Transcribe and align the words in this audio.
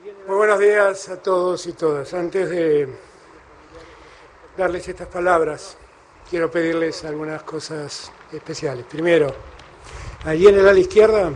Muy 0.00 0.36
buenos 0.36 0.60
días 0.60 1.08
a 1.08 1.16
todos 1.16 1.66
y 1.66 1.72
todas. 1.72 2.14
Antes 2.14 2.48
de 2.50 2.88
darles 4.56 4.86
estas 4.86 5.08
palabras, 5.08 5.76
quiero 6.30 6.48
pedirles 6.48 7.04
algunas 7.04 7.42
cosas 7.42 8.12
especiales. 8.32 8.84
Primero, 8.88 9.34
allí 10.24 10.46
en 10.46 10.56
el 10.56 10.68
ala 10.68 10.78
izquierda 10.78 11.32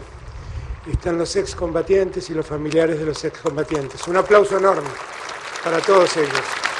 están 0.89 1.19
los 1.19 1.35
excombatientes 1.35 2.31
y 2.31 2.35
los 2.35 2.47
familiares 2.47 3.01
de 3.01 3.07
los 3.07 3.25
excombatientes. 3.25 4.07
Un 4.07 4.19
aplauso 4.19 4.59
enorme 4.59 4.91
para 5.65 5.81
todos 5.81 6.17
ellos. 6.17 6.72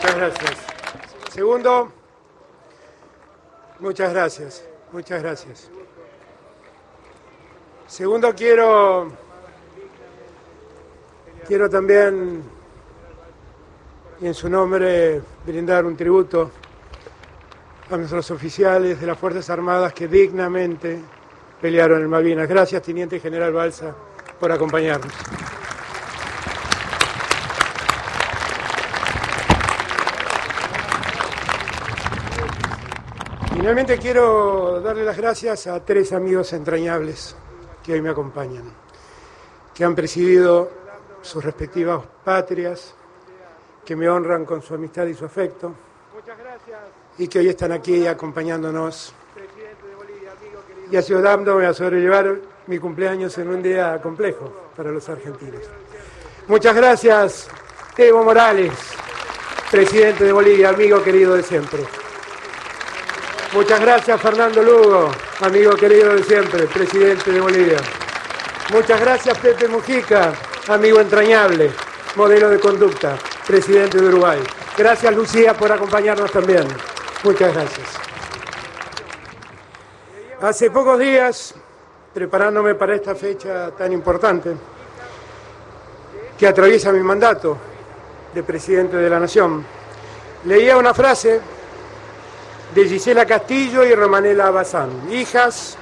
Muchas 0.00 0.16
gracias. 0.16 0.56
Segundo, 1.30 1.92
muchas 3.80 4.12
gracias, 4.14 4.64
muchas 4.92 5.22
gracias. 5.22 5.70
Segundo, 7.86 8.34
quiero, 8.34 9.12
quiero 11.46 11.68
también, 11.68 12.42
en 14.22 14.34
su 14.34 14.48
nombre, 14.48 15.20
brindar 15.44 15.84
un 15.84 15.98
tributo 15.98 16.50
a 17.90 17.96
nuestros 17.98 18.30
oficiales 18.30 19.02
de 19.02 19.06
las 19.06 19.18
Fuerzas 19.18 19.50
Armadas 19.50 19.92
que 19.92 20.08
dignamente 20.08 20.98
pelearon 21.60 22.00
en 22.00 22.08
Malvinas. 22.08 22.48
Gracias, 22.48 22.82
Teniente 22.82 23.20
General 23.20 23.52
Balsa, 23.52 23.94
por 24.38 24.50
acompañarnos. 24.50 25.12
Finalmente 33.60 33.98
quiero 33.98 34.80
darle 34.80 35.04
las 35.04 35.18
gracias 35.18 35.66
a 35.66 35.84
tres 35.84 36.14
amigos 36.14 36.50
entrañables 36.54 37.36
que 37.84 37.92
hoy 37.92 38.00
me 38.00 38.08
acompañan, 38.08 38.64
que 39.74 39.84
han 39.84 39.94
presidido 39.94 40.70
sus 41.20 41.44
respectivas 41.44 42.00
patrias, 42.24 42.94
que 43.84 43.94
me 43.94 44.08
honran 44.08 44.46
con 44.46 44.62
su 44.62 44.72
amistad 44.72 45.04
y 45.04 45.14
su 45.14 45.26
afecto, 45.26 45.74
y 47.18 47.28
que 47.28 47.40
hoy 47.40 47.50
están 47.50 47.72
aquí 47.72 48.06
acompañándonos. 48.06 49.12
Y 50.90 50.96
ayudándome 50.96 51.66
a 51.66 51.74
sobrellevar 51.74 52.38
mi 52.66 52.78
cumpleaños 52.78 53.36
en 53.36 53.48
un 53.48 53.62
día 53.62 54.00
complejo 54.00 54.70
para 54.74 54.90
los 54.90 55.06
argentinos. 55.10 55.60
Muchas 56.48 56.74
gracias, 56.74 57.48
Evo 57.94 58.24
Morales, 58.24 58.72
presidente 59.70 60.24
de 60.24 60.32
Bolivia, 60.32 60.70
amigo 60.70 61.02
querido 61.02 61.34
de 61.34 61.42
siempre. 61.42 61.99
Muchas 63.52 63.80
gracias 63.80 64.20
Fernando 64.20 64.62
Lugo, 64.62 65.10
amigo 65.40 65.72
querido 65.72 66.14
de 66.14 66.22
siempre, 66.22 66.66
presidente 66.68 67.32
de 67.32 67.40
Bolivia. 67.40 67.78
Muchas 68.72 69.00
gracias 69.00 69.36
Pepe 69.38 69.66
Mujica, 69.66 70.32
amigo 70.68 71.00
entrañable, 71.00 71.72
modelo 72.14 72.48
de 72.48 72.60
conducta, 72.60 73.16
presidente 73.48 73.98
de 73.98 74.06
Uruguay. 74.06 74.38
Gracias 74.78 75.12
Lucía 75.12 75.54
por 75.54 75.72
acompañarnos 75.72 76.30
también. 76.30 76.64
Muchas 77.24 77.52
gracias. 77.52 77.88
Hace 80.40 80.70
pocos 80.70 81.00
días, 81.00 81.52
preparándome 82.14 82.76
para 82.76 82.94
esta 82.94 83.16
fecha 83.16 83.72
tan 83.72 83.92
importante, 83.92 84.54
que 86.38 86.46
atraviesa 86.46 86.92
mi 86.92 87.00
mandato 87.00 87.56
de 88.32 88.44
presidente 88.44 88.96
de 88.96 89.10
la 89.10 89.18
Nación, 89.18 89.66
leía 90.44 90.76
una 90.76 90.94
frase 90.94 91.40
de 92.74 92.88
Gisela 92.88 93.26
Castillo 93.26 93.84
y 93.84 93.94
Romanela 93.94 94.50
Bazán, 94.50 95.12
hijas 95.12 95.76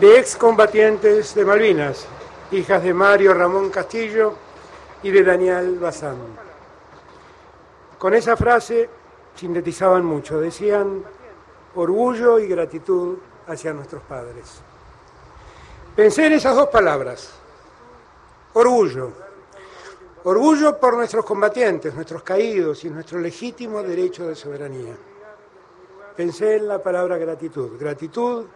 de 0.00 0.18
excombatientes 0.20 1.34
de 1.34 1.44
Malvinas, 1.44 2.06
hijas 2.52 2.82
de 2.84 2.94
Mario 2.94 3.34
Ramón 3.34 3.70
Castillo 3.70 4.34
y 5.02 5.10
de 5.10 5.24
Daniel 5.24 5.78
Bazán. 5.80 6.18
Con 7.98 8.14
esa 8.14 8.36
frase 8.36 8.88
sintetizaban 9.34 10.04
mucho, 10.04 10.40
decían 10.40 11.02
orgullo 11.74 12.38
y 12.38 12.46
gratitud 12.46 13.18
hacia 13.48 13.72
nuestros 13.72 14.02
padres. 14.04 14.60
Pensé 15.96 16.26
en 16.26 16.34
esas 16.34 16.54
dos 16.54 16.68
palabras, 16.68 17.32
orgullo. 18.52 19.10
Orgullo 20.24 20.78
por 20.78 20.94
nuestros 20.94 21.24
combatientes, 21.24 21.92
nuestros 21.96 22.22
caídos 22.22 22.84
y 22.84 22.90
nuestro 22.90 23.18
legítimo 23.18 23.82
derecho 23.82 24.28
de 24.28 24.36
soberanía 24.36 24.94
pensé 26.16 26.56
en 26.56 26.68
la 26.68 26.82
palabra 26.82 27.18
gratitud. 27.18 27.78
Gratitud 27.78 28.46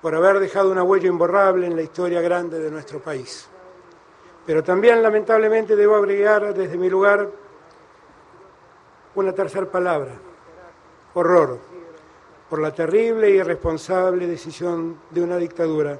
por 0.00 0.14
haber 0.14 0.38
dejado 0.38 0.70
una 0.70 0.82
huella 0.82 1.08
imborrable 1.08 1.66
en 1.66 1.76
la 1.76 1.82
historia 1.82 2.20
grande 2.20 2.58
de 2.58 2.70
nuestro 2.70 3.00
país. 3.00 3.48
Pero 4.46 4.62
también, 4.62 5.02
lamentablemente, 5.02 5.76
debo 5.76 5.96
agregar 5.96 6.54
desde 6.54 6.76
mi 6.78 6.88
lugar 6.88 7.28
una 9.14 9.32
tercera 9.32 9.66
palabra, 9.66 10.12
horror, 11.14 11.58
por 12.48 12.60
la 12.60 12.72
terrible 12.72 13.30
y 13.30 13.34
irresponsable 13.34 14.26
decisión 14.26 15.00
de 15.10 15.22
una 15.22 15.36
dictadura 15.36 15.98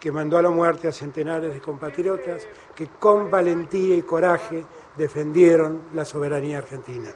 que 0.00 0.12
mandó 0.12 0.38
a 0.38 0.42
la 0.42 0.50
muerte 0.50 0.88
a 0.88 0.92
centenares 0.92 1.52
de 1.52 1.60
compatriotas 1.60 2.46
que 2.74 2.88
con 2.98 3.30
valentía 3.30 3.96
y 3.96 4.02
coraje 4.02 4.64
defendieron 4.96 5.82
la 5.94 6.04
soberanía 6.04 6.58
argentina. 6.58 7.10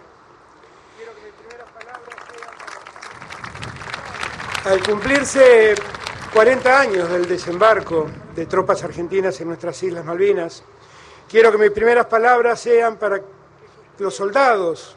Al 4.65 4.83
cumplirse 4.83 5.75
40 6.35 6.81
años 6.81 7.09
del 7.09 7.27
desembarco 7.27 8.07
de 8.35 8.45
tropas 8.45 8.85
argentinas 8.85 9.41
en 9.41 9.49
nuestras 9.49 9.83
Islas 9.83 10.05
Malvinas, 10.05 10.63
quiero 11.31 11.51
que 11.51 11.57
mis 11.57 11.71
primeras 11.71 12.05
palabras 12.05 12.61
sean 12.61 12.99
para 12.99 13.23
los 13.99 14.15
soldados 14.15 14.97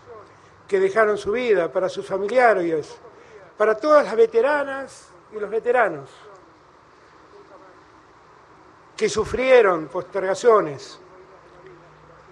que 0.67 0.81
dejaron 0.81 1.17
su 1.17 1.31
vida, 1.31 1.71
para 1.71 1.87
sus 1.87 2.05
familiares, 2.05 2.97
para 3.57 3.75
todas 3.75 4.03
las 4.03 4.17
veteranas 4.17 5.07
y 5.31 5.39
los 5.39 5.49
veteranos 5.49 6.09
que 8.97 9.07
sufrieron 9.07 9.87
postergaciones 9.87 10.99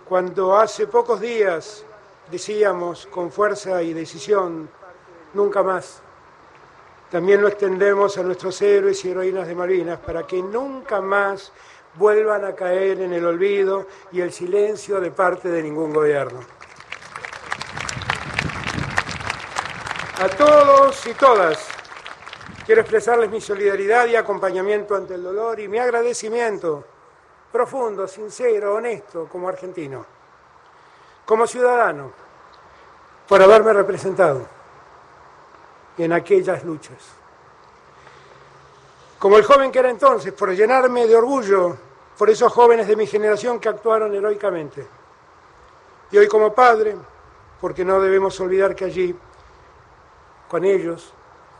cuando 0.03 0.57
hace 0.57 0.85
pocos 0.85 1.21
días 1.21 1.85
decíamos 2.29 3.07
con 3.07 3.31
fuerza 3.31 3.81
y 3.81 3.93
decisión, 3.93 4.69
nunca 5.33 5.63
más 5.63 6.01
también 7.11 7.41
lo 7.41 7.49
extendemos 7.49 8.17
a 8.17 8.23
nuestros 8.23 8.61
héroes 8.61 9.03
y 9.03 9.11
heroínas 9.11 9.45
de 9.45 9.53
Malvinas 9.53 9.99
para 9.99 10.25
que 10.25 10.41
nunca 10.41 11.01
más 11.01 11.51
vuelvan 11.95 12.45
a 12.45 12.55
caer 12.55 13.01
en 13.01 13.11
el 13.11 13.25
olvido 13.25 13.85
y 14.13 14.21
el 14.21 14.31
silencio 14.31 15.01
de 15.01 15.11
parte 15.11 15.49
de 15.49 15.61
ningún 15.61 15.93
gobierno. 15.93 16.39
A 20.21 20.29
todos 20.29 21.05
y 21.05 21.13
todas 21.15 21.67
quiero 22.65 22.79
expresarles 22.79 23.29
mi 23.29 23.41
solidaridad 23.41 24.07
y 24.07 24.15
acompañamiento 24.15 24.95
ante 24.95 25.15
el 25.15 25.23
dolor 25.23 25.59
y 25.59 25.67
mi 25.67 25.79
agradecimiento 25.79 26.85
profundo, 27.51 28.07
sincero, 28.07 28.75
honesto 28.75 29.27
como 29.29 29.49
argentino, 29.49 30.05
como 31.25 31.45
ciudadano, 31.45 32.13
por 33.27 33.41
haberme 33.41 33.73
representado 33.73 34.60
en 35.97 36.13
aquellas 36.13 36.63
luchas. 36.63 36.97
Como 39.19 39.37
el 39.37 39.43
joven 39.43 39.71
que 39.71 39.79
era 39.79 39.89
entonces, 39.89 40.33
por 40.33 40.51
llenarme 40.51 41.05
de 41.05 41.15
orgullo 41.15 41.77
por 42.17 42.29
esos 42.29 42.51
jóvenes 42.51 42.87
de 42.87 42.95
mi 42.95 43.07
generación 43.07 43.59
que 43.59 43.69
actuaron 43.69 44.13
heroicamente. 44.13 44.85
Y 46.11 46.17
hoy 46.17 46.27
como 46.27 46.53
padre, 46.53 46.95
porque 47.59 47.85
no 47.85 47.99
debemos 47.99 48.39
olvidar 48.39 48.75
que 48.75 48.85
allí, 48.85 49.15
con 50.47 50.63
ellos, 50.65 51.13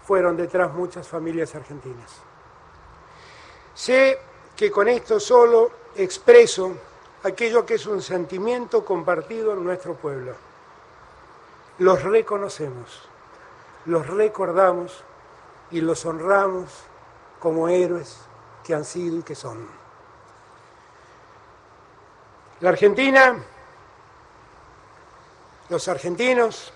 fueron 0.03 0.35
detrás 0.35 0.73
muchas 0.73 1.07
familias 1.07 1.55
argentinas. 1.55 2.11
Sé 3.73 4.19
que 4.55 4.69
con 4.69 4.87
esto 4.87 5.19
solo 5.19 5.71
expreso 5.95 6.75
aquello 7.23 7.65
que 7.65 7.75
es 7.75 7.85
un 7.85 8.01
sentimiento 8.01 8.83
compartido 8.83 9.53
en 9.53 9.63
nuestro 9.63 9.95
pueblo. 9.95 10.33
Los 11.79 12.03
reconocemos 12.03 13.10
los 13.85 14.07
recordamos 14.07 15.03
y 15.71 15.81
los 15.81 16.05
honramos 16.05 16.71
como 17.39 17.67
héroes 17.67 18.17
que 18.63 18.75
han 18.75 18.85
sido 18.85 19.17
y 19.17 19.23
que 19.23 19.35
son. 19.35 19.67
La 22.59 22.69
Argentina, 22.69 23.35
los 25.69 25.87
argentinos 25.87 26.71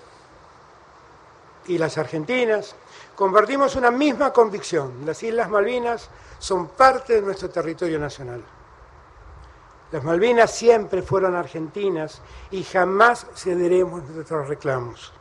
y 1.68 1.78
las 1.78 1.98
argentinas 1.98 2.76
compartimos 3.16 3.76
una 3.76 3.92
misma 3.92 4.34
convicción. 4.34 5.06
Las 5.06 5.22
Islas 5.22 5.50
Malvinas 5.50 6.10
son 6.40 6.70
parte 6.70 7.14
de 7.14 7.22
nuestro 7.22 7.50
territorio 7.50 8.00
nacional. 8.00 8.44
Las 9.92 10.04
Malvinas 10.04 10.52
siempre 10.52 11.04
fueron 11.04 11.36
argentinas 11.36 12.22
y 12.50 12.64
jamás 12.64 13.28
cederemos 13.36 14.04
nuestros 14.10 14.48
reclamos. 14.48 15.14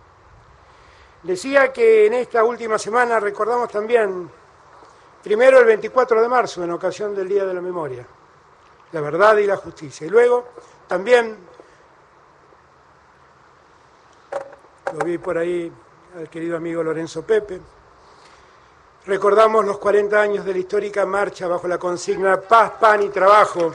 Decía 1.25 1.73
que 1.73 2.05
en 2.05 2.13
esta 2.13 2.45
última 2.45 2.79
semana 2.79 3.19
recordamos 3.19 3.71
también, 3.71 4.31
primero 5.23 5.59
el 5.59 5.65
24 5.65 6.21
de 6.21 6.29
marzo, 6.29 6.63
en 6.63 6.71
ocasión 6.71 7.15
del 7.15 7.27
Día 7.27 7.47
de 7.47 7.55
la 7.55 7.63
Memoria, 7.63 8.07
la 8.93 9.01
verdad 9.01 9.39
y 9.39 9.47
la 9.47 9.57
justicia. 9.57 10.07
Y 10.07 10.11
luego 10.11 10.49
también, 10.87 11.39
lo 14.93 15.03
vi 15.03 15.17
por 15.17 15.39
ahí 15.39 15.73
al 16.15 16.29
querido 16.29 16.59
amigo 16.59 16.83
Lorenzo 16.83 17.23
Pepe, 17.23 17.59
recordamos 19.07 19.65
los 19.65 19.79
40 19.79 20.21
años 20.21 20.45
de 20.45 20.53
la 20.53 20.59
histórica 20.59 21.07
marcha 21.07 21.49
bajo 21.49 21.67
la 21.67 21.79
consigna 21.79 22.39
Paz, 22.39 22.73
Pan 22.79 23.03
y 23.03 23.09
Trabajo 23.09 23.73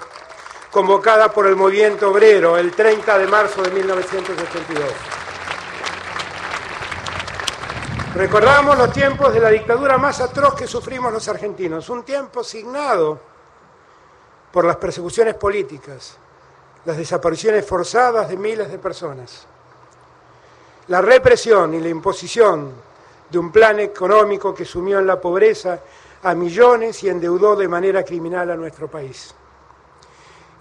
convocada 0.70 1.34
por 1.34 1.48
el 1.48 1.56
movimiento 1.56 2.12
obrero 2.12 2.58
el 2.60 2.72
30 2.74 3.18
de 3.18 3.26
marzo 3.26 3.64
de 3.64 3.72
1982. 3.72 5.19
Recordamos 8.20 8.78
los 8.78 8.92
tiempos 8.92 9.34
de 9.34 9.40
la 9.40 9.48
dictadura 9.48 9.98
más 9.98 10.20
atroz 10.20 10.54
que 10.54 10.68
sufrimos 10.68 11.14
los 11.14 11.26
argentinos, 11.30 11.88
un 11.88 12.04
tiempo 12.04 12.44
signado 12.44 13.18
por 14.52 14.66
las 14.66 14.76
persecuciones 14.76 15.36
políticas, 15.36 16.18
las 16.84 16.98
desapariciones 16.98 17.66
forzadas 17.66 18.28
de 18.28 18.36
miles 18.36 18.70
de 18.70 18.78
personas, 18.78 19.48
la 20.90 21.02
represión 21.02 21.74
y 21.76 21.80
la 21.80 21.88
imposición 21.88 22.74
de 23.30 23.40
un 23.40 23.54
plan 23.54 23.80
económico 23.80 24.54
que 24.54 24.66
sumió 24.66 25.00
en 25.00 25.08
la 25.08 25.22
pobreza 25.22 25.80
a 26.22 26.36
millones 26.36 27.02
y 27.04 27.08
endeudó 27.08 27.56
de 27.56 27.70
manera 27.70 28.04
criminal 28.04 28.52
a 28.52 28.58
nuestro 28.58 28.90
país. 28.90 29.34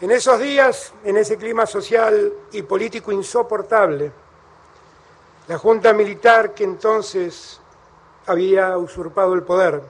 En 0.00 0.12
esos 0.12 0.38
días, 0.38 0.92
en 1.02 1.16
ese 1.16 1.36
clima 1.36 1.66
social 1.66 2.32
y 2.52 2.62
político 2.62 3.10
insoportable, 3.10 4.12
la 5.48 5.56
Junta 5.56 5.94
Militar 5.94 6.52
que 6.52 6.64
entonces 6.64 7.58
había 8.26 8.76
usurpado 8.76 9.32
el 9.32 9.42
poder, 9.42 9.82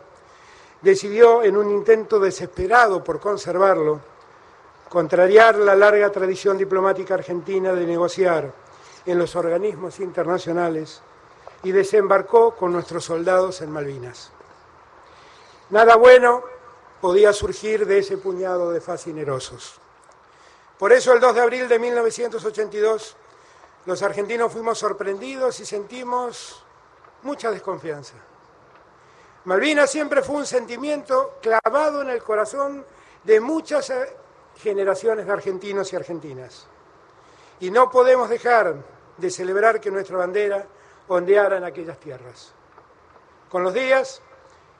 decidió, 0.80 1.42
en 1.42 1.56
un 1.56 1.70
intento 1.70 2.20
desesperado 2.20 3.02
por 3.02 3.18
conservarlo, 3.18 4.00
contrariar 4.88 5.56
la 5.56 5.74
larga 5.74 6.10
tradición 6.10 6.56
diplomática 6.56 7.14
argentina 7.14 7.72
de 7.72 7.84
negociar 7.86 8.52
en 9.04 9.18
los 9.18 9.34
organismos 9.34 9.98
internacionales 9.98 11.02
y 11.64 11.72
desembarcó 11.72 12.54
con 12.54 12.72
nuestros 12.72 13.04
soldados 13.04 13.60
en 13.60 13.72
Malvinas. 13.72 14.30
Nada 15.70 15.96
bueno 15.96 16.44
podía 17.00 17.32
surgir 17.32 17.84
de 17.84 17.98
ese 17.98 18.16
puñado 18.16 18.70
de 18.70 18.80
fascinerosos. 18.80 19.80
Por 20.78 20.92
eso 20.92 21.12
el 21.12 21.20
2 21.20 21.34
de 21.34 21.40
abril 21.40 21.68
de 21.68 21.78
1982 21.80 23.16
los 23.88 24.02
argentinos 24.02 24.52
fuimos 24.52 24.78
sorprendidos 24.78 25.60
y 25.60 25.64
sentimos 25.64 26.62
mucha 27.22 27.50
desconfianza. 27.50 28.16
Malvinas 29.46 29.90
siempre 29.90 30.20
fue 30.20 30.36
un 30.36 30.44
sentimiento 30.44 31.38
clavado 31.40 32.02
en 32.02 32.10
el 32.10 32.22
corazón 32.22 32.84
de 33.24 33.40
muchas 33.40 33.88
eh, 33.88 34.14
generaciones 34.58 35.24
de 35.24 35.32
argentinos 35.32 35.90
y 35.90 35.96
argentinas. 35.96 36.66
Y 37.60 37.70
no 37.70 37.90
podemos 37.90 38.28
dejar 38.28 38.74
de 39.16 39.30
celebrar 39.30 39.80
que 39.80 39.90
nuestra 39.90 40.18
bandera 40.18 40.66
ondeara 41.08 41.56
en 41.56 41.64
aquellas 41.64 41.98
tierras. 41.98 42.52
Con 43.48 43.62
los 43.62 43.72
días, 43.72 44.20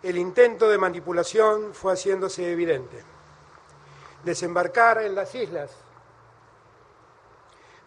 el 0.03 0.19
intento 0.19 0.69
de 0.69 0.77
manipulación 0.77 1.73
fue 1.73 1.95
haciéndose 1.95 2.53
evidente. 2.53 3.03
Desembarcar 4.23 5.01
en 5.01 5.15
las 5.15 5.35
islas 5.35 5.71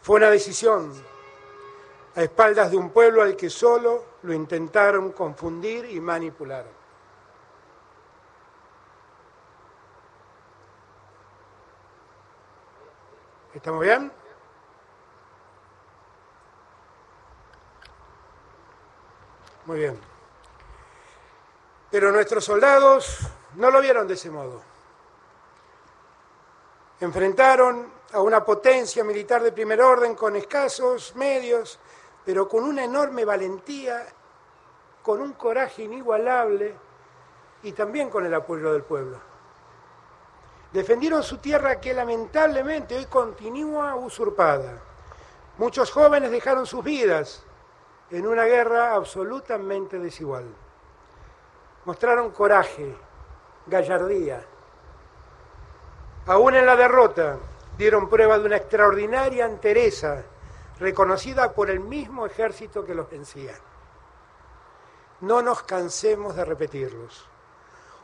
fue 0.02 0.16
una 0.16 0.32
decisión 0.32 1.11
a 2.16 2.22
espaldas 2.24 2.72
de 2.72 2.78
un 2.78 2.90
pueblo 2.90 3.22
al 3.22 3.36
que 3.36 3.50
solo 3.50 4.04
lo 4.24 4.34
intentaron 4.34 5.12
confundir 5.12 5.86
y 5.86 6.00
manipular. 6.00 6.66
¿Estamos 13.54 13.82
bien? 13.82 14.12
Muy 19.66 19.80
bien. 19.80 20.00
Pero 21.90 22.12
nuestros 22.12 22.46
soldados 22.46 23.20
no 23.56 23.70
lo 23.70 23.82
vieron 23.82 24.08
de 24.08 24.14
ese 24.14 24.30
modo. 24.30 24.62
Enfrentaron 27.02 27.92
a 28.14 28.22
una 28.22 28.44
potencia 28.44 29.04
militar 29.04 29.42
de 29.44 29.52
primer 29.52 29.82
orden 29.82 30.16
con 30.16 30.36
escasos 30.36 31.16
medios, 31.16 31.80
pero 32.26 32.48
con 32.48 32.64
una 32.64 32.84
enorme 32.84 33.26
valentía, 33.26 34.06
con 35.02 35.20
un 35.22 35.34
coraje 35.34 35.84
inigualable 35.84 36.76
y 37.64 37.72
también 37.72 38.10
con 38.10 38.26
el 38.26 38.34
apoyo 38.34 38.74
del 38.74 38.84
pueblo. 38.84 39.18
Defendieron 40.72 41.22
su 41.24 41.38
tierra 41.40 41.82
que 41.82 41.94
lamentablemente 41.94 42.96
hoy 42.96 43.06
continúa 43.06 43.96
usurpada. 43.96 44.80
Muchos 45.58 45.92
jóvenes 45.92 46.32
dejaron 46.32 46.66
sus 46.66 46.84
vidas 46.84 47.44
en 48.10 48.26
una 48.26 48.46
guerra 48.46 48.94
absolutamente 48.94 50.00
desigual. 50.00 50.46
Mostraron 51.86 52.32
coraje, 52.32 52.96
gallardía. 53.68 54.46
Aún 56.28 56.56
en 56.56 56.66
la 56.66 56.76
derrota, 56.76 57.38
dieron 57.78 58.08
prueba 58.08 58.38
de 58.38 58.46
una 58.46 58.58
extraordinaria 58.58 59.46
entereza 59.46 60.24
reconocida 60.82 61.54
por 61.54 61.70
el 61.70 61.80
mismo 61.80 62.26
ejército 62.26 62.84
que 62.84 62.96
los 62.96 63.10
vencía. 63.10 63.54
No 65.22 65.42
nos 65.44 65.62
cansemos 65.62 66.36
de 66.36 66.44
repetirlos. 66.44 67.28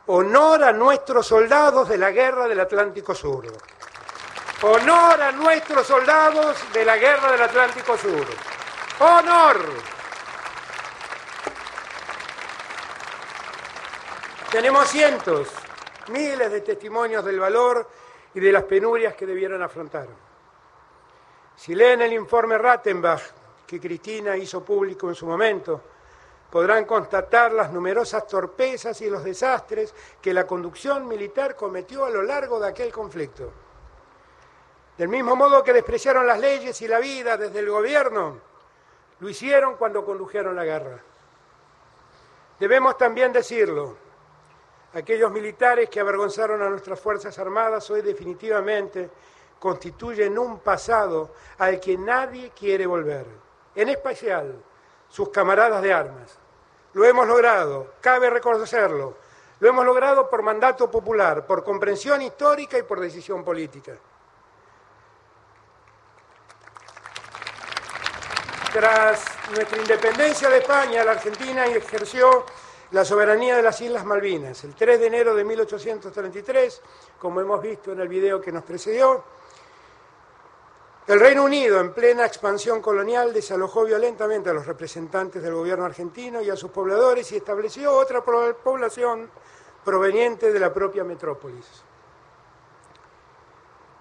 Honor 0.06 0.62
a 0.62 0.72
nuestros 0.72 1.26
soldados 1.26 1.88
de 1.88 1.98
la 1.98 2.12
guerra 2.12 2.46
del 2.46 2.60
Atlántico 2.60 3.16
Sur. 3.16 3.46
Honor 4.62 5.22
a 5.22 5.32
nuestros 5.32 5.86
soldados 5.86 6.56
de 6.72 6.84
la 6.84 6.96
guerra 6.96 7.32
del 7.32 7.42
Atlántico 7.42 7.98
Sur. 7.98 8.26
Honor. 9.00 9.56
Tenemos 14.52 14.88
cientos, 14.88 15.48
miles 16.10 16.50
de 16.50 16.60
testimonios 16.60 17.24
del 17.24 17.40
valor 17.40 17.90
y 18.34 18.40
de 18.40 18.52
las 18.52 18.62
penurias 18.62 19.14
que 19.14 19.26
debieron 19.26 19.62
afrontar. 19.62 20.27
Si 21.58 21.74
leen 21.74 22.02
el 22.02 22.12
informe 22.12 22.56
Rattenbach 22.56 23.20
que 23.66 23.80
Cristina 23.80 24.36
hizo 24.36 24.64
público 24.64 25.08
en 25.08 25.16
su 25.16 25.26
momento, 25.26 25.82
podrán 26.48 26.84
constatar 26.84 27.52
las 27.52 27.72
numerosas 27.72 28.28
torpezas 28.28 29.00
y 29.00 29.10
los 29.10 29.24
desastres 29.24 29.92
que 30.22 30.32
la 30.32 30.46
conducción 30.46 31.08
militar 31.08 31.56
cometió 31.56 32.04
a 32.04 32.10
lo 32.10 32.22
largo 32.22 32.60
de 32.60 32.68
aquel 32.68 32.92
conflicto. 32.92 33.50
Del 34.96 35.08
mismo 35.08 35.34
modo 35.34 35.64
que 35.64 35.72
despreciaron 35.72 36.28
las 36.28 36.38
leyes 36.38 36.80
y 36.80 36.86
la 36.86 37.00
vida 37.00 37.36
desde 37.36 37.58
el 37.58 37.68
gobierno, 37.68 38.38
lo 39.18 39.28
hicieron 39.28 39.74
cuando 39.74 40.04
condujeron 40.04 40.54
la 40.54 40.64
guerra. 40.64 41.02
Debemos 42.60 42.96
también 42.96 43.32
decirlo, 43.32 43.96
Aquellos 44.94 45.30
militares 45.30 45.90
que 45.90 46.00
avergonzaron 46.00 46.62
a 46.62 46.70
nuestras 46.70 46.98
Fuerzas 46.98 47.38
Armadas 47.38 47.90
hoy 47.90 48.00
definitivamente 48.00 49.10
constituyen 49.58 50.38
un 50.38 50.60
pasado 50.60 51.30
al 51.58 51.80
que 51.80 51.96
nadie 51.96 52.50
quiere 52.50 52.86
volver, 52.86 53.26
en 53.74 53.88
especial 53.88 54.54
sus 55.08 55.30
camaradas 55.30 55.82
de 55.82 55.92
armas. 55.92 56.38
Lo 56.94 57.04
hemos 57.04 57.26
logrado, 57.26 57.94
cabe 58.00 58.30
reconocerlo, 58.30 59.16
lo 59.60 59.68
hemos 59.68 59.84
logrado 59.84 60.30
por 60.30 60.42
mandato 60.42 60.90
popular, 60.90 61.46
por 61.46 61.64
comprensión 61.64 62.22
histórica 62.22 62.78
y 62.78 62.82
por 62.82 63.00
decisión 63.00 63.44
política. 63.44 63.92
Tras 68.72 69.24
nuestra 69.54 69.78
independencia 69.78 70.48
de 70.50 70.58
España, 70.58 71.02
la 71.02 71.12
Argentina 71.12 71.66
ejerció 71.66 72.44
la 72.90 73.04
soberanía 73.04 73.56
de 73.56 73.62
las 73.62 73.80
Islas 73.80 74.04
Malvinas. 74.04 74.62
El 74.64 74.74
3 74.74 75.00
de 75.00 75.06
enero 75.06 75.34
de 75.34 75.44
1833, 75.44 76.82
como 77.18 77.40
hemos 77.40 77.60
visto 77.60 77.92
en 77.92 78.00
el 78.00 78.08
video 78.08 78.40
que 78.40 78.52
nos 78.52 78.62
precedió, 78.62 79.24
El 81.08 81.20
Reino 81.20 81.42
Unido, 81.42 81.80
en 81.80 81.94
plena 81.94 82.26
expansión 82.26 82.82
colonial, 82.82 83.32
desalojó 83.32 83.86
violentamente 83.86 84.50
a 84.50 84.52
los 84.52 84.66
representantes 84.66 85.42
del 85.42 85.54
gobierno 85.54 85.86
argentino 85.86 86.42
y 86.42 86.50
a 86.50 86.56
sus 86.56 86.70
pobladores 86.70 87.32
y 87.32 87.36
estableció 87.36 87.96
otra 87.96 88.22
población 88.22 89.30
proveniente 89.82 90.52
de 90.52 90.60
la 90.60 90.70
propia 90.70 91.04
metrópolis. 91.04 91.64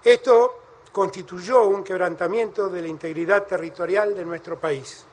Esto 0.04 0.60
constituyó 0.92 1.64
un 1.68 1.82
quebrantamiento 1.82 2.68
de 2.68 2.82
la 2.82 2.90
integridad 2.90 3.46
territorial 3.46 4.14
de 4.14 4.26
nuestro 4.26 4.60
país. 4.60 5.06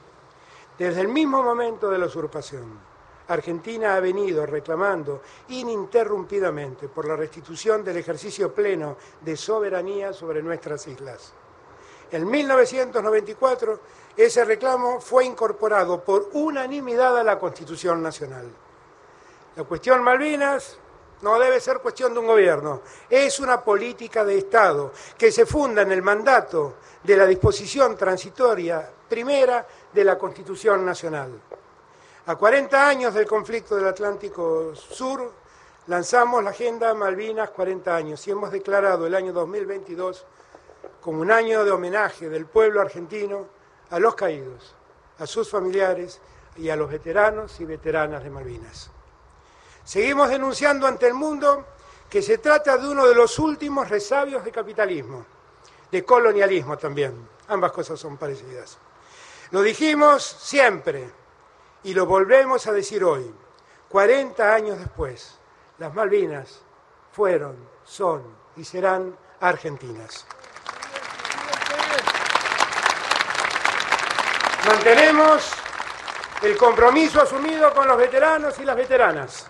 Desde 0.77 1.01
el 1.01 1.07
mismo 1.07 1.45
momento 1.45 1.89
de 1.89 1.99
la 1.99 2.07
usurpación, 2.07 2.77
Argentina 3.29 3.95
ha 3.95 4.01
venido 4.01 4.45
reclamando 4.45 5.23
ininterrumpidamente 5.51 6.89
por 6.89 7.07
la 7.07 7.15
restitución 7.15 7.85
del 7.85 7.99
ejercicio 7.99 8.53
pleno 8.53 8.97
de 9.21 9.37
soberanía 9.37 10.13
sobre 10.13 10.43
nuestras 10.43 10.89
islas. 10.89 11.35
En 12.15 12.31
1994, 12.31 13.81
ese 14.17 14.45
reclamo 14.45 15.01
fue 15.01 15.25
incorporado 15.25 16.05
por 16.05 16.31
unanimidad 16.35 17.19
a 17.19 17.25
la 17.25 17.41
Constitución 17.41 18.01
Nacional. 18.01 18.49
La 19.57 19.65
cuestión 19.65 20.01
Malvinas 20.01 20.79
no 21.23 21.37
debe 21.41 21.59
ser 21.59 21.81
cuestión 21.81 22.15
de 22.15 22.21
un 22.21 22.29
gobierno, 22.29 22.83
es 23.11 23.41
una 23.41 23.61
política 23.65 24.25
de 24.25 24.39
Estado 24.39 24.93
que 25.19 25.33
se 25.33 25.45
funda 25.45 25.83
en 25.83 25.91
el 25.91 26.03
mandato 26.03 26.75
de 27.03 27.17
la 27.17 27.27
disposición 27.27 27.97
transitoria 27.97 28.89
primera 29.09 29.67
de 29.93 30.05
la 30.05 30.17
Constitución 30.17 30.87
Nacional. 30.87 31.33
A 32.27 32.37
40 32.37 32.89
años 32.89 33.13
del 33.13 33.27
conflicto 33.27 33.75
del 33.75 33.89
Atlántico 33.89 34.73
Sur, 34.77 35.33
lanzamos 35.89 36.45
la 36.45 36.51
Agenda 36.51 36.95
Malvinas 36.95 37.51
40 37.51 37.97
años 37.97 38.25
y 38.29 38.31
hemos 38.31 38.53
declarado 38.53 39.05
el 39.05 39.17
año 39.17 39.33
2022 39.33 40.25
como 41.05 41.21
un 41.21 41.31
año 41.31 41.67
de 41.67 41.71
homenaje 41.71 42.31
del 42.31 42.47
pueblo 42.47 42.81
argentino 42.81 43.47
a 43.91 43.99
los 43.99 44.15
caídos, 44.15 44.75
a 45.19 45.27
sus 45.27 45.51
familiares 45.51 46.19
y 46.57 46.71
a 46.71 46.77
los 46.77 46.91
veteranos 46.91 47.61
y 47.61 47.67
veteranas 47.67 48.25
de 48.25 48.31
Malvinas. 48.31 48.91
Seguimos 49.85 50.31
denunciando 50.31 50.87
ante 50.87 51.07
el 51.07 51.13
mundo 51.13 51.67
que 52.09 52.23
se 52.23 52.39
trata 52.39 52.79
de 52.79 52.89
uno 52.89 53.07
de 53.07 53.15
los 53.15 53.39
últimos 53.39 53.91
resabios 53.91 54.47
de 54.47 54.51
capitalismo, 54.51 55.27
de 55.93 56.03
colonialismo 56.07 56.79
también. 56.79 57.29
Ambas 57.49 57.73
cosas 57.73 58.01
son 58.01 58.17
parecidas. 58.17 58.79
Lo 59.51 59.61
dijimos 59.61 60.25
siempre 60.25 61.11
y 61.83 61.93
lo 61.93 62.07
volvemos 62.07 62.67
a 62.67 62.73
decir 62.73 63.05
hoy, 63.05 63.31
40 63.91 64.55
años 64.55 64.79
después. 64.79 65.39
Las 65.77 65.93
Malvinas 65.93 66.63
fueron, 67.13 67.57
son 67.85 68.23
y 68.57 68.65
serán 68.65 69.15
argentinas. 69.41 70.27
Mantenemos 74.67 75.51
el 76.43 76.57
compromiso 76.57 77.21
asumido 77.21 77.73
con 77.75 77.87
los 77.87 77.99
veteranos 77.99 78.59
y 78.59 78.65
las 78.65 78.77
veteranas 78.77 79.47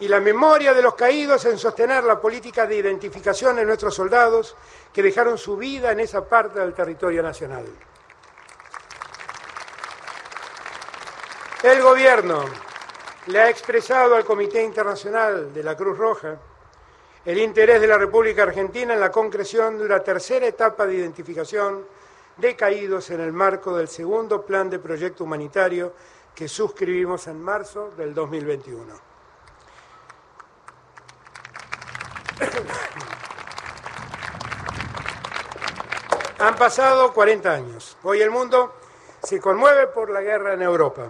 y 0.00 0.08
la 0.08 0.20
memoria 0.20 0.72
de 0.72 0.82
los 0.82 0.94
caídos 0.94 1.44
en 1.44 1.58
sostener 1.58 2.02
la 2.02 2.20
política 2.20 2.66
de 2.66 2.76
identificación 2.76 3.56
de 3.56 3.64
nuestros 3.64 3.94
soldados 3.94 4.56
que 4.92 5.02
dejaron 5.02 5.36
su 5.36 5.56
vida 5.56 5.92
en 5.92 6.00
esa 6.00 6.24
parte 6.24 6.60
del 6.60 6.72
territorio 6.72 7.22
nacional. 7.22 7.66
El 11.62 11.82
Gobierno 11.82 12.44
le 13.26 13.40
ha 13.40 13.48
expresado 13.48 14.16
al 14.16 14.24
Comité 14.24 14.62
Internacional 14.62 15.52
de 15.52 15.62
la 15.62 15.76
Cruz 15.76 15.96
Roja 15.96 16.36
el 17.24 17.38
interés 17.38 17.80
de 17.80 17.86
la 17.86 17.96
República 17.96 18.42
Argentina 18.42 18.92
en 18.92 19.00
la 19.00 19.10
concreción 19.10 19.78
de 19.78 19.86
una 19.86 20.00
tercera 20.00 20.46
etapa 20.46 20.86
de 20.86 20.94
identificación 20.94 21.86
de 22.36 22.56
caídos 22.56 23.10
en 23.10 23.20
el 23.20 23.32
marco 23.32 23.76
del 23.76 23.88
segundo 23.88 24.44
plan 24.44 24.70
de 24.70 24.78
proyecto 24.78 25.24
humanitario 25.24 25.92
que 26.34 26.48
suscribimos 26.48 27.26
en 27.28 27.42
marzo 27.42 27.92
del 27.96 28.14
2021. 28.14 28.94
Han 36.40 36.56
pasado 36.56 37.12
40 37.12 37.52
años. 37.52 37.96
Hoy 38.02 38.20
el 38.20 38.30
mundo 38.30 38.74
se 39.22 39.40
conmueve 39.40 39.86
por 39.86 40.10
la 40.10 40.20
guerra 40.20 40.54
en 40.54 40.62
Europa. 40.62 41.06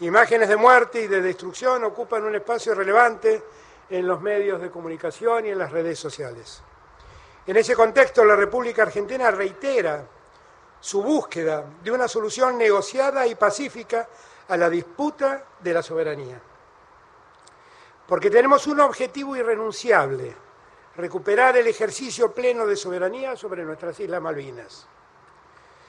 Imágenes 0.00 0.48
de 0.48 0.56
muerte 0.56 1.00
y 1.00 1.06
de 1.06 1.22
destrucción 1.22 1.84
ocupan 1.84 2.24
un 2.24 2.34
espacio 2.34 2.74
relevante 2.74 3.42
en 3.88 4.06
los 4.06 4.20
medios 4.20 4.60
de 4.60 4.70
comunicación 4.70 5.46
y 5.46 5.50
en 5.50 5.58
las 5.58 5.70
redes 5.70 5.98
sociales. 5.98 6.62
En 7.46 7.56
ese 7.56 7.74
contexto, 7.74 8.24
la 8.24 8.36
República 8.36 8.82
Argentina 8.82 9.30
reitera 9.30 10.04
su 10.86 11.02
búsqueda 11.02 11.64
de 11.82 11.90
una 11.90 12.06
solución 12.06 12.56
negociada 12.56 13.26
y 13.26 13.34
pacífica 13.34 14.08
a 14.46 14.56
la 14.56 14.70
disputa 14.70 15.44
de 15.58 15.74
la 15.74 15.82
soberanía. 15.82 16.40
Porque 18.06 18.30
tenemos 18.30 18.68
un 18.68 18.78
objetivo 18.78 19.34
irrenunciable, 19.34 20.32
recuperar 20.94 21.56
el 21.56 21.66
ejercicio 21.66 22.30
pleno 22.30 22.68
de 22.68 22.76
soberanía 22.76 23.34
sobre 23.34 23.64
nuestras 23.64 23.98
Islas 23.98 24.22
Malvinas. 24.22 24.86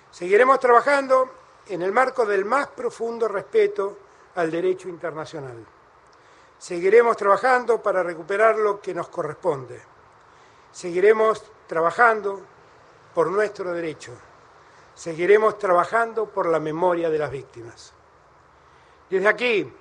Seguiremos 0.09 0.59
trabajando 0.59 1.29
en 1.67 1.83
el 1.83 1.91
marco 1.91 2.25
del 2.25 2.43
más 2.43 2.65
profundo 2.69 3.27
respeto 3.27 3.99
al 4.33 4.49
derecho 4.49 4.89
internacional. 4.89 5.63
Seguiremos 6.57 7.15
trabajando 7.15 7.83
para 7.83 8.01
recuperar 8.01 8.57
lo 8.57 8.81
que 8.81 8.95
nos 8.95 9.09
corresponde. 9.09 9.79
Seguiremos 10.71 11.43
trabajando 11.67 12.41
por 13.13 13.29
nuestro 13.29 13.71
derecho. 13.73 14.13
Seguiremos 14.97 15.59
trabajando 15.59 16.25
por 16.25 16.47
la 16.47 16.59
memoria 16.59 17.11
de 17.11 17.19
las 17.19 17.29
víctimas. 17.29 17.93
Desde 19.07 19.27
aquí, 19.27 19.71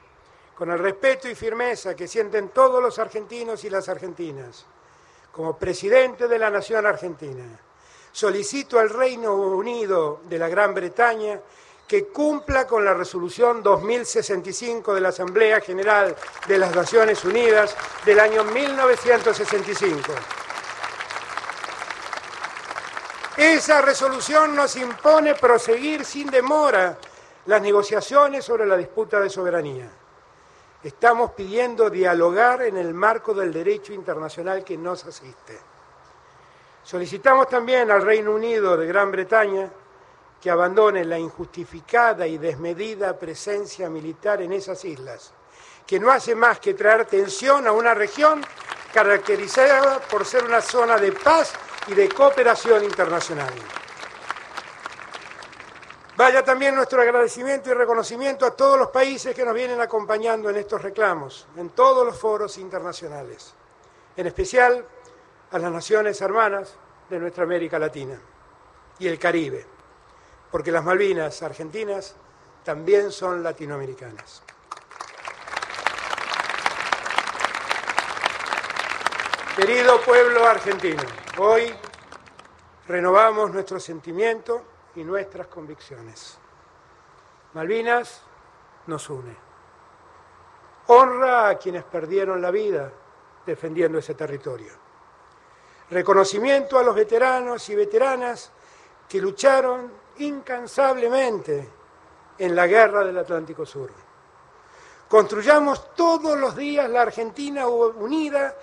con 0.55 0.71
el 0.71 0.79
respeto 0.79 1.27
y 1.27 1.35
firmeza 1.35 1.97
que 1.97 2.07
sienten 2.07 2.51
todos 2.51 2.83
los 2.83 2.99
argentinos 2.99 3.65
y 3.65 3.71
las 3.71 3.89
argentinas, 3.89 4.67
como 5.33 5.57
presidente 5.57 6.29
de 6.29 6.39
la 6.39 6.51
Nación 6.51 6.85
Argentina, 6.85 7.45
solicito 8.13 8.79
al 8.79 8.91
Reino 8.91 9.35
Unido 9.35 10.21
de 10.29 10.39
la 10.39 10.49
Gran 10.51 10.75
Bretaña 10.75 11.41
que 11.89 12.09
cumpla 12.09 12.67
con 12.67 12.85
la 12.85 12.93
resolución 12.93 13.63
2065 13.63 14.95
de 14.95 15.01
la 15.01 15.09
Asamblea 15.09 15.63
General 15.63 16.15
de 16.47 16.59
las 16.59 16.77
Naciones 16.77 17.25
Unidas 17.25 17.75
del 18.05 18.21
año 18.21 18.45
1965. 18.45 20.13
Esa 23.37 23.83
resolución 23.83 24.57
nos 24.57 24.77
impone 24.77 25.35
proseguir 25.35 26.07
sin 26.07 26.31
demora 26.31 26.97
las 27.45 27.61
negociaciones 27.61 28.43
sobre 28.47 28.65
la 28.65 28.79
disputa 28.79 29.21
de 29.21 29.29
soberanía. 29.29 29.91
Estamos 30.83 31.33
pidiendo 31.33 31.91
dialogar 31.91 32.63
en 32.63 32.79
el 32.79 32.95
marco 32.95 33.35
del 33.35 33.53
derecho 33.53 33.93
internacional 33.93 34.65
que 34.65 34.79
nos 34.79 35.05
asiste. 35.05 35.59
Solicitamos 36.83 37.47
también 37.49 37.91
al 37.91 38.01
Reino 38.01 38.33
Unido 38.33 38.75
de 38.75 38.87
Gran 38.87 39.13
Bretaña 39.13 39.71
que 40.41 40.51
abandone 40.51 41.05
la 41.05 41.19
injustificada 41.19 42.27
y 42.27 42.39
desmedida 42.39 43.19
presencia 43.19 43.91
militar 43.91 44.41
en 44.41 44.53
esas 44.53 44.83
islas, 44.87 45.35
que 45.87 46.01
no 46.01 46.11
hace 46.11 46.35
más 46.35 46.59
que 46.59 46.73
traer 46.73 47.05
tensión 47.05 47.67
a 47.67 47.73
una 47.73 47.93
región 47.93 48.43
caracterizada 48.95 49.99
por 50.01 50.25
ser 50.25 50.45
una 50.45 50.63
zona 50.63 50.97
de 50.97 51.13
paz 51.13 51.53
y 51.89 51.95
de 51.95 52.09
cooperación 52.09 52.85
internacional. 52.85 53.53
Vaya 56.17 56.43
también 56.43 56.75
nuestro 56.75 57.03
agradecimiento 57.03 57.71
y 57.71 57.75
reconocimiento 57.75 58.47
a 58.47 58.57
todos 58.57 58.79
los 58.79 58.89
países 58.89 59.35
que 59.35 59.45
nos 59.45 59.53
vienen 59.53 59.81
acompañando 59.81 60.49
en 60.49 60.57
estos 60.57 60.81
reclamos, 60.81 61.47
en 61.57 61.71
todos 61.71 62.07
los 62.07 62.19
foros 62.19 62.57
internacionales, 62.57 63.53
en 64.17 64.27
especial 64.27 64.87
a 65.51 65.59
las 65.59 65.71
naciones 65.71 66.19
hermanas 66.23 66.75
de 67.11 67.19
nuestra 67.19 67.45
América 67.45 67.79
Latina 67.79 68.19
y 68.99 69.07
el 69.09 69.19
Caribe, 69.19 69.67
porque 70.51 70.73
las 70.73 70.83
Malvinas 70.83 71.43
argentinas 71.43 72.17
también 72.65 73.13
son 73.13 73.43
latinoamericanas. 73.43 74.43
Querido 79.55 80.01
pueblo 80.01 80.47
argentino, 80.47 81.03
hoy 81.39 81.73
renovamos 82.89 83.51
nuestro 83.51 83.79
sentimiento 83.79 84.63
y 84.95 85.05
nuestras 85.05 85.47
convicciones. 85.49 86.39
Malvinas 87.55 88.23
nos 88.87 89.09
une. 89.11 89.37
Honra 90.89 91.49
a 91.49 91.59
quienes 91.59 91.85
perdieron 91.85 92.41
la 92.41 92.51
vida 92.51 92.93
defendiendo 93.45 93.99
ese 93.99 94.15
territorio. 94.15 94.73
Reconocimiento 95.91 96.79
a 96.79 96.83
los 96.83 96.95
veteranos 96.95 97.69
y 97.69 97.75
veteranas 97.75 98.51
que 99.09 99.21
lucharon 99.21 99.93
incansablemente 100.19 101.69
en 102.39 102.55
la 102.55 102.67
guerra 102.67 103.05
del 103.05 103.19
Atlántico 103.19 103.65
Sur. 103.65 103.91
Construyamos 105.09 105.95
todos 105.95 106.37
los 106.37 106.57
días 106.57 106.91
la 106.91 107.03
Argentina 107.03 107.69
unida 107.69 108.57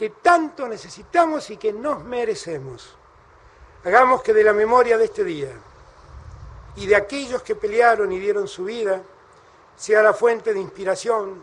que 0.00 0.08
tanto 0.08 0.66
necesitamos 0.66 1.50
y 1.50 1.58
que 1.58 1.74
nos 1.74 2.02
merecemos. 2.02 2.96
Hagamos 3.84 4.22
que 4.22 4.32
de 4.32 4.42
la 4.42 4.54
memoria 4.54 4.96
de 4.96 5.04
este 5.04 5.22
día 5.22 5.50
y 6.76 6.86
de 6.86 6.96
aquellos 6.96 7.42
que 7.42 7.54
pelearon 7.54 8.10
y 8.10 8.18
dieron 8.18 8.48
su 8.48 8.64
vida 8.64 9.02
sea 9.76 10.02
la 10.02 10.14
fuente 10.14 10.54
de 10.54 10.60
inspiración 10.60 11.42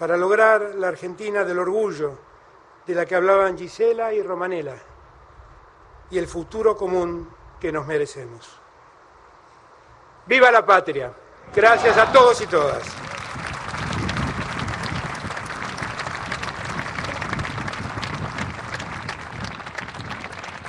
para 0.00 0.16
lograr 0.16 0.74
la 0.74 0.88
Argentina 0.88 1.44
del 1.44 1.60
orgullo 1.60 2.18
de 2.84 2.92
la 2.96 3.06
que 3.06 3.14
hablaban 3.14 3.56
Gisela 3.56 4.12
y 4.12 4.20
Romanela 4.20 4.74
y 6.10 6.18
el 6.18 6.26
futuro 6.26 6.76
común 6.76 7.30
que 7.60 7.70
nos 7.70 7.86
merecemos. 7.86 8.50
¡Viva 10.26 10.50
la 10.50 10.66
patria! 10.66 11.12
Gracias 11.54 11.96
a 11.96 12.10
todos 12.10 12.40
y 12.40 12.48
todas. 12.48 13.05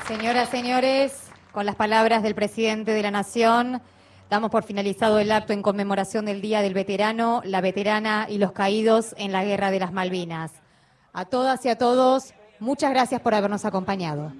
Señoras, 0.07 0.47
señores, 0.47 1.27
con 1.51 1.65
las 1.65 1.75
palabras 1.75 2.23
del 2.23 2.33
presidente 2.33 2.91
de 2.93 3.01
la 3.01 3.11
Nación, 3.11 3.81
damos 4.29 4.49
por 4.49 4.63
finalizado 4.63 5.19
el 5.19 5.29
acto 5.33 5.51
en 5.51 5.61
conmemoración 5.61 6.23
del 6.23 6.39
Día 6.39 6.61
del 6.61 6.73
Veterano, 6.73 7.41
la 7.43 7.59
Veterana 7.59 8.25
y 8.29 8.37
los 8.37 8.53
Caídos 8.53 9.13
en 9.17 9.33
la 9.33 9.43
Guerra 9.43 9.69
de 9.69 9.81
las 9.81 9.91
Malvinas. 9.91 10.53
A 11.11 11.25
todas 11.25 11.65
y 11.65 11.69
a 11.69 11.77
todos, 11.77 12.33
muchas 12.61 12.91
gracias 12.91 13.19
por 13.19 13.33
habernos 13.33 13.65
acompañado. 13.65 14.31